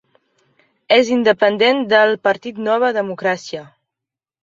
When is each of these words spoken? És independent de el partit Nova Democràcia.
És 0.95 1.11
independent 1.17 1.85
de 1.93 2.01
el 2.07 2.17
partit 2.27 2.65
Nova 2.71 2.93
Democràcia. 3.01 3.67